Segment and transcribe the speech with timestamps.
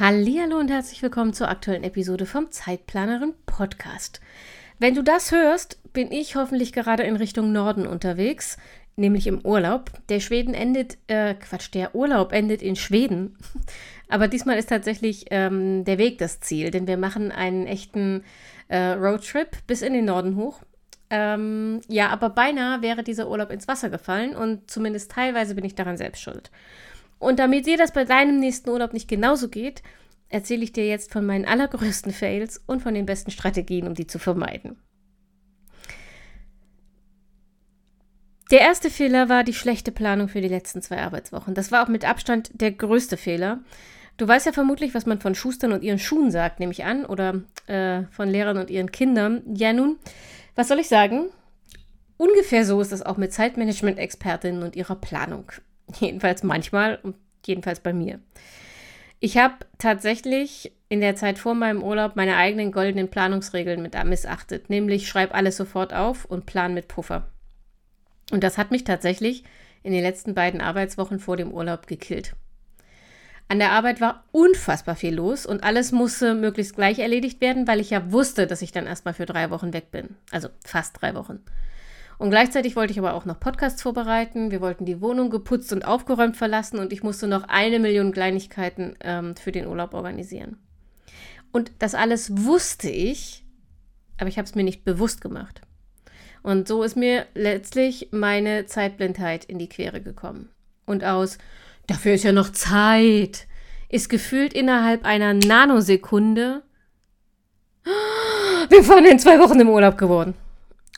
[0.00, 4.22] Hallo und herzlich willkommen zur aktuellen Episode vom Zeitplanerin Podcast.
[4.78, 8.56] Wenn du das hörst, bin ich hoffentlich gerade in Richtung Norden unterwegs,
[8.96, 9.90] nämlich im Urlaub.
[10.08, 13.36] Der Schweden endet, äh, Quatsch, der Urlaub endet in Schweden.
[14.08, 18.24] Aber diesmal ist tatsächlich ähm, der Weg das Ziel, denn wir machen einen echten
[18.68, 20.62] äh, Roadtrip bis in den Norden hoch.
[21.10, 25.74] Ähm, ja, aber beinahe wäre dieser Urlaub ins Wasser gefallen und zumindest teilweise bin ich
[25.74, 26.50] daran selbst schuld.
[27.20, 29.82] Und damit dir das bei deinem nächsten Urlaub nicht genauso geht,
[30.30, 34.06] erzähle ich dir jetzt von meinen allergrößten Fails und von den besten Strategien, um die
[34.06, 34.78] zu vermeiden.
[38.50, 41.54] Der erste Fehler war die schlechte Planung für die letzten zwei Arbeitswochen.
[41.54, 43.60] Das war auch mit Abstand der größte Fehler.
[44.16, 47.04] Du weißt ja vermutlich, was man von Schustern und ihren Schuhen sagt, nehme ich an,
[47.04, 49.42] oder äh, von Lehrern und ihren Kindern.
[49.54, 49.98] Ja, nun,
[50.56, 51.26] was soll ich sagen?
[52.16, 55.52] Ungefähr so ist es auch mit Zeitmanagement-Expertinnen und ihrer Planung.
[55.98, 58.20] Jedenfalls manchmal und jedenfalls bei mir.
[59.18, 64.70] Ich habe tatsächlich in der Zeit vor meinem Urlaub meine eigenen goldenen Planungsregeln mit missachtet,
[64.70, 67.28] nämlich schreib alles sofort auf und plan mit Puffer.
[68.32, 69.44] Und das hat mich tatsächlich
[69.82, 72.34] in den letzten beiden Arbeitswochen vor dem Urlaub gekillt.
[73.48, 77.80] An der Arbeit war unfassbar viel los und alles musste möglichst gleich erledigt werden, weil
[77.80, 80.16] ich ja wusste, dass ich dann erstmal für drei Wochen weg bin.
[80.30, 81.40] Also fast drei Wochen.
[82.20, 84.50] Und gleichzeitig wollte ich aber auch noch Podcasts vorbereiten.
[84.50, 88.94] Wir wollten die Wohnung geputzt und aufgeräumt verlassen und ich musste noch eine Million Kleinigkeiten
[89.00, 90.58] ähm, für den Urlaub organisieren.
[91.50, 93.42] Und das alles wusste ich,
[94.18, 95.62] aber ich habe es mir nicht bewusst gemacht.
[96.42, 100.50] Und so ist mir letztlich meine Zeitblindheit in die Quere gekommen.
[100.84, 101.38] Und aus,
[101.86, 103.46] dafür ist ja noch Zeit,
[103.88, 106.64] ist gefühlt innerhalb einer Nanosekunde,
[108.68, 110.34] wir fahren in zwei Wochen im Urlaub geworden.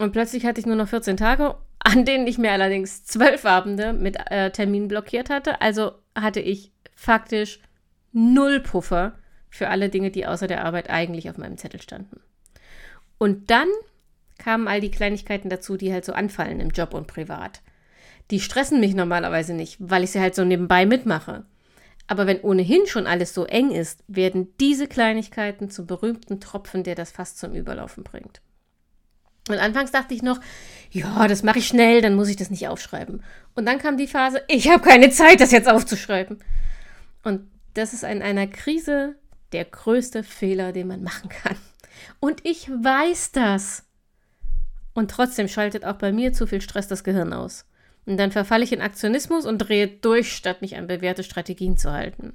[0.00, 3.92] Und plötzlich hatte ich nur noch 14 Tage, an denen ich mir allerdings zwölf Abende
[3.92, 5.60] mit äh, Terminen blockiert hatte.
[5.60, 7.60] Also hatte ich faktisch
[8.10, 9.18] null Puffer
[9.50, 12.18] für alle Dinge, die außer der Arbeit eigentlich auf meinem Zettel standen.
[13.18, 13.68] Und dann
[14.38, 17.60] kamen all die Kleinigkeiten dazu, die halt so anfallen im Job und privat.
[18.30, 21.44] Die stressen mich normalerweise nicht, weil ich sie halt so nebenbei mitmache.
[22.06, 26.94] Aber wenn ohnehin schon alles so eng ist, werden diese Kleinigkeiten zum berühmten Tropfen, der
[26.94, 28.40] das fast zum Überlaufen bringt.
[29.52, 30.40] Und anfangs dachte ich noch,
[30.90, 33.22] ja, das mache ich schnell, dann muss ich das nicht aufschreiben.
[33.54, 36.38] Und dann kam die Phase, ich habe keine Zeit, das jetzt aufzuschreiben.
[37.22, 39.16] Und das ist in einer Krise
[39.52, 41.56] der größte Fehler, den man machen kann.
[42.18, 43.84] Und ich weiß das.
[44.94, 47.66] Und trotzdem schaltet auch bei mir zu viel Stress das Gehirn aus.
[48.06, 51.92] Und dann verfalle ich in Aktionismus und drehe durch, statt mich an bewährte Strategien zu
[51.92, 52.34] halten.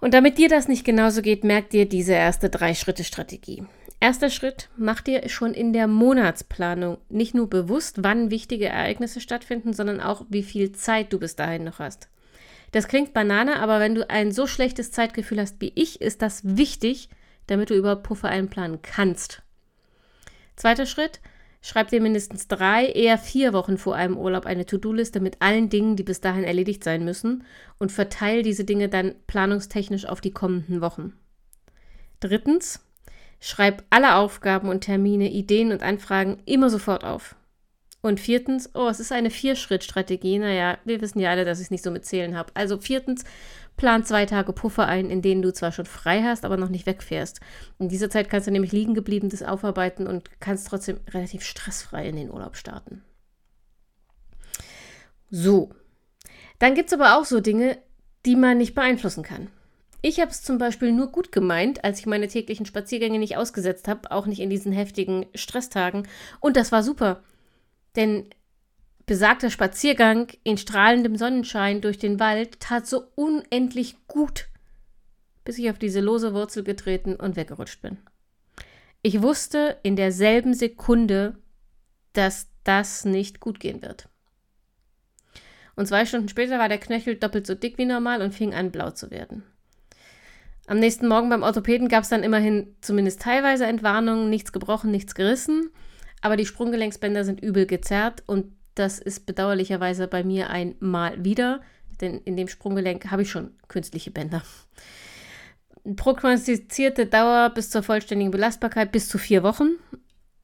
[0.00, 3.64] Und damit dir das nicht genauso geht, merkt dir diese erste Drei-Schritte-Strategie.
[4.02, 9.74] Erster Schritt, mach dir schon in der Monatsplanung nicht nur bewusst, wann wichtige Ereignisse stattfinden,
[9.74, 12.08] sondern auch, wie viel Zeit du bis dahin noch hast.
[12.72, 16.40] Das klingt banane, aber wenn du ein so schlechtes Zeitgefühl hast wie ich, ist das
[16.44, 17.10] wichtig,
[17.46, 19.40] damit du überhaupt Puffer einplanen kannst.
[20.56, 21.20] Zweiter Schritt,
[21.60, 25.94] schreib dir mindestens drei, eher vier Wochen vor einem Urlaub eine To-Do-Liste mit allen Dingen,
[25.94, 27.44] die bis dahin erledigt sein müssen
[27.78, 31.12] und verteile diese Dinge dann planungstechnisch auf die kommenden Wochen.
[32.18, 32.80] Drittens,
[33.44, 37.34] Schreib alle Aufgaben und Termine, Ideen und Anfragen immer sofort auf.
[38.00, 40.38] Und viertens, oh, es ist eine Vier-Schritt-Strategie.
[40.38, 42.52] Naja, wir wissen ja alle, dass ich es nicht so mit Zählen habe.
[42.54, 43.24] Also viertens,
[43.76, 46.86] plan zwei Tage Puffer ein, in denen du zwar schon frei hast, aber noch nicht
[46.86, 47.40] wegfährst.
[47.80, 52.14] In dieser Zeit kannst du nämlich liegen gebliebenes aufarbeiten und kannst trotzdem relativ stressfrei in
[52.14, 53.02] den Urlaub starten.
[55.30, 55.70] So.
[56.60, 57.76] Dann gibt es aber auch so Dinge,
[58.24, 59.48] die man nicht beeinflussen kann.
[60.04, 63.86] Ich habe es zum Beispiel nur gut gemeint, als ich meine täglichen Spaziergänge nicht ausgesetzt
[63.86, 66.08] habe, auch nicht in diesen heftigen Stresstagen.
[66.40, 67.22] Und das war super.
[67.94, 68.26] Denn
[69.06, 74.48] besagter Spaziergang in strahlendem Sonnenschein durch den Wald tat so unendlich gut,
[75.44, 77.98] bis ich auf diese lose Wurzel getreten und weggerutscht bin.
[79.02, 81.36] Ich wusste in derselben Sekunde,
[82.12, 84.08] dass das nicht gut gehen wird.
[85.76, 88.72] Und zwei Stunden später war der Knöchel doppelt so dick wie normal und fing an
[88.72, 89.44] blau zu werden.
[90.66, 95.14] Am nächsten Morgen beim Orthopäden gab es dann immerhin zumindest teilweise Entwarnungen, nichts gebrochen, nichts
[95.14, 95.70] gerissen,
[96.20, 101.60] aber die Sprunggelenksbänder sind übel gezerrt und das ist bedauerlicherweise bei mir ein Mal wieder,
[102.00, 104.42] denn in dem Sprunggelenk habe ich schon künstliche Bänder.
[105.96, 109.72] Prognostizierte Dauer bis zur vollständigen Belastbarkeit bis zu vier Wochen.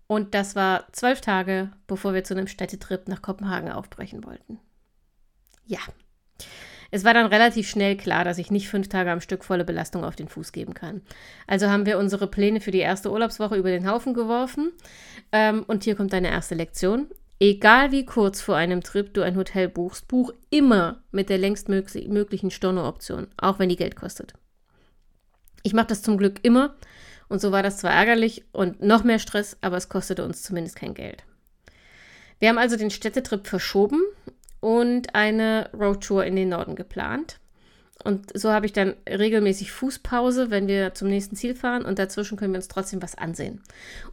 [0.09, 4.59] Und das war zwölf Tage, bevor wir zu einem Städtetrip nach Kopenhagen aufbrechen wollten.
[5.67, 5.81] Ja.
[6.91, 10.05] Es war dann relativ schnell klar, dass ich nicht fünf Tage am Stück volle Belastung
[10.05, 11.03] auf den Fuß geben kann.
[11.47, 14.73] Also haben wir unsere Pläne für die erste Urlaubswoche über den Haufen geworfen.
[15.33, 17.09] Ähm, und hier kommt deine erste Lektion.
[17.41, 21.69] Egal wie kurz vor einem Trip du ein Hotel buchst, buch immer mit der längst
[21.69, 24.33] möglichen Storno-Option, auch wenn die Geld kostet.
[25.63, 26.75] Ich mache das zum Glück immer
[27.29, 30.77] und so war das zwar ärgerlich und noch mehr Stress, aber es kostete uns zumindest
[30.77, 31.25] kein Geld.
[32.41, 34.01] Wir haben also den Städtetrip verschoben
[34.61, 37.39] und eine Roadtour in den Norden geplant.
[38.05, 42.39] Und so habe ich dann regelmäßig Fußpause, wenn wir zum nächsten Ziel fahren und dazwischen
[42.39, 43.61] können wir uns trotzdem was ansehen.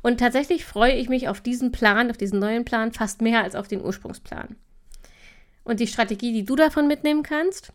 [0.01, 3.55] Und tatsächlich freue ich mich auf diesen Plan, auf diesen neuen Plan fast mehr als
[3.55, 4.55] auf den Ursprungsplan.
[5.63, 7.73] Und die Strategie, die du davon mitnehmen kannst,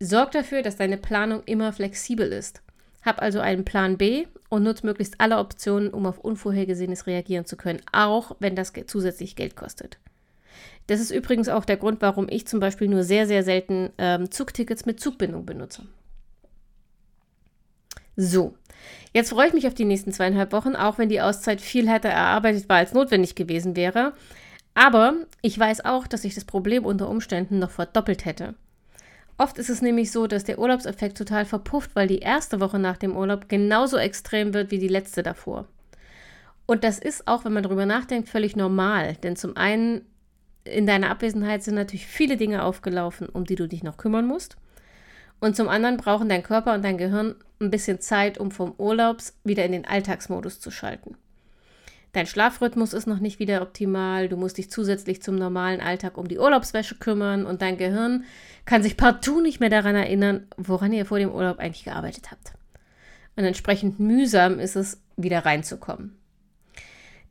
[0.00, 2.62] sorg dafür, dass deine Planung immer flexibel ist.
[3.02, 7.56] Hab also einen Plan B und nutze möglichst alle Optionen, um auf Unvorhergesehenes reagieren zu
[7.56, 9.98] können, auch wenn das zusätzlich Geld kostet.
[10.88, 14.30] Das ist übrigens auch der Grund, warum ich zum Beispiel nur sehr, sehr selten ähm,
[14.30, 15.82] Zugtickets mit Zugbindung benutze.
[18.16, 18.56] So,
[19.12, 22.08] jetzt freue ich mich auf die nächsten zweieinhalb Wochen, auch wenn die Auszeit viel härter
[22.08, 24.14] erarbeitet war, als notwendig gewesen wäre.
[24.72, 28.54] Aber ich weiß auch, dass ich das Problem unter Umständen noch verdoppelt hätte.
[29.36, 32.96] Oft ist es nämlich so, dass der Urlaubseffekt total verpufft, weil die erste Woche nach
[32.96, 35.66] dem Urlaub genauso extrem wird wie die letzte davor.
[36.64, 39.16] Und das ist auch, wenn man darüber nachdenkt, völlig normal.
[39.22, 40.00] Denn zum einen
[40.72, 44.56] in deiner Abwesenheit sind natürlich viele Dinge aufgelaufen, um die du dich noch kümmern musst.
[45.40, 49.38] Und zum anderen brauchen dein Körper und dein Gehirn ein bisschen Zeit, um vom Urlaubs
[49.44, 51.16] wieder in den Alltagsmodus zu schalten.
[52.12, 56.26] Dein Schlafrhythmus ist noch nicht wieder optimal, du musst dich zusätzlich zum normalen Alltag um
[56.26, 58.24] die Urlaubswäsche kümmern und dein Gehirn
[58.64, 62.54] kann sich partout nicht mehr daran erinnern, woran ihr vor dem Urlaub eigentlich gearbeitet habt.
[63.36, 66.16] Und entsprechend mühsam ist es, wieder reinzukommen.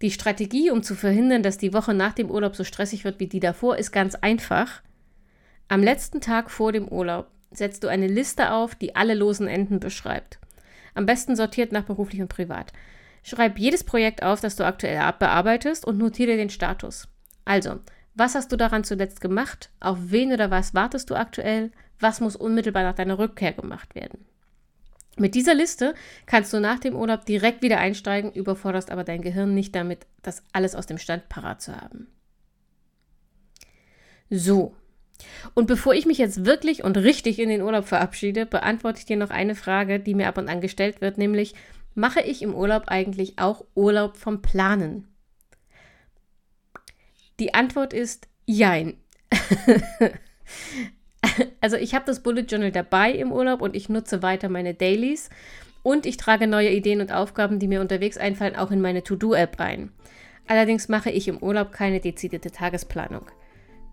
[0.01, 3.27] Die Strategie, um zu verhindern, dass die Woche nach dem Urlaub so stressig wird wie
[3.27, 4.81] die davor, ist ganz einfach.
[5.67, 9.79] Am letzten Tag vor dem Urlaub setzt du eine Liste auf, die alle losen Enden
[9.79, 10.39] beschreibt.
[10.93, 12.73] Am besten sortiert nach beruflich und privat.
[13.23, 17.07] Schreib jedes Projekt auf, das du aktuell bearbeitest und notiere den Status.
[17.45, 17.79] Also,
[18.13, 19.69] was hast du daran zuletzt gemacht?
[19.79, 21.71] Auf wen oder was wartest du aktuell?
[21.99, 24.25] Was muss unmittelbar nach deiner Rückkehr gemacht werden?
[25.19, 25.95] Mit dieser Liste
[26.27, 30.43] kannst du nach dem Urlaub direkt wieder einsteigen, überforderst aber dein Gehirn nicht damit, das
[30.53, 32.07] alles aus dem Stand parat zu haben.
[34.29, 34.75] So.
[35.55, 39.17] Und bevor ich mich jetzt wirklich und richtig in den Urlaub verabschiede, beantworte ich dir
[39.17, 41.55] noch eine Frage, die mir ab und an gestellt wird, nämlich,
[41.95, 45.07] mache ich im Urlaub eigentlich auch Urlaub vom Planen?
[47.39, 48.97] Die Antwort ist Jein.
[51.61, 55.29] Also ich habe das Bullet Journal dabei im Urlaub und ich nutze weiter meine Dailies
[55.83, 59.59] und ich trage neue Ideen und Aufgaben, die mir unterwegs einfallen, auch in meine To-Do-App
[59.59, 59.91] ein.
[60.47, 63.25] Allerdings mache ich im Urlaub keine dezidierte Tagesplanung.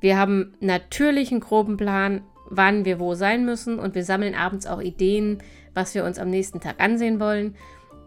[0.01, 4.67] Wir haben natürlich einen groben Plan, wann wir wo sein müssen und wir sammeln abends
[4.67, 5.39] auch Ideen,
[5.73, 7.57] was wir uns am nächsten Tag ansehen wollen.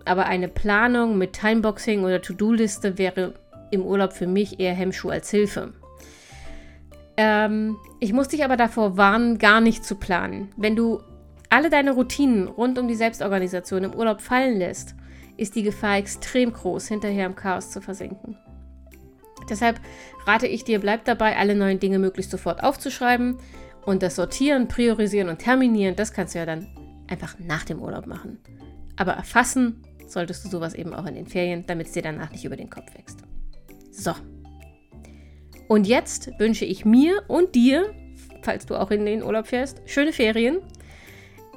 [0.05, 3.33] Aber eine Planung mit Timeboxing oder To-Do-Liste wäre
[3.71, 5.73] im Urlaub für mich eher Hemmschuh als Hilfe.
[7.17, 10.49] Ähm, ich muss dich aber davor warnen, gar nicht zu planen.
[10.55, 11.01] Wenn du
[11.49, 14.95] alle deine Routinen rund um die Selbstorganisation im Urlaub fallen lässt,
[15.37, 18.37] ist die Gefahr extrem groß, hinterher im Chaos zu versinken.
[19.49, 19.79] Deshalb
[20.25, 23.37] rate ich dir, bleib dabei, alle neuen Dinge möglichst sofort aufzuschreiben
[23.85, 26.67] und das Sortieren, Priorisieren und Terminieren, das kannst du ja dann
[27.07, 28.39] einfach nach dem Urlaub machen.
[28.97, 32.45] Aber erfassen solltest du sowas eben auch in den Ferien, damit es dir danach nicht
[32.45, 33.19] über den Kopf wächst.
[33.91, 34.13] So,
[35.67, 37.93] und jetzt wünsche ich mir und dir,
[38.41, 40.59] falls du auch in den Urlaub fährst, schöne Ferien.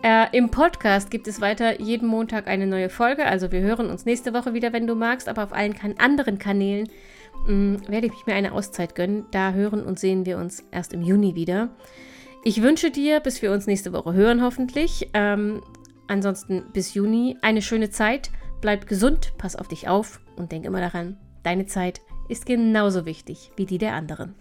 [0.02, 3.26] Äh, Im Podcast gibt es weiter jeden Montag eine neue Folge.
[3.26, 6.38] Also wir hören uns nächste Woche wieder, wenn du magst, aber auf allen kan anderen
[6.38, 6.88] Kanälen
[7.46, 9.26] mh, mm, werde ich mir eine Auszeit gönnen.
[9.30, 11.68] Da hören und sehen wir uns erst im Juni wieder.
[12.44, 15.10] Ich wünsche dir, bis wir uns nächste Woche hören, hoffentlich.
[15.12, 15.60] Ähm,
[16.08, 18.30] ansonsten bis Juni eine schöne Zeit.
[18.62, 22.00] Bleib gesund, pass auf dich auf und denk immer daran, deine Zeit
[22.30, 24.34] ist genauso wichtig wie die der anderen.